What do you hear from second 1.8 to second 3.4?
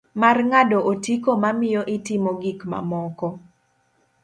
itimo gik mamoko.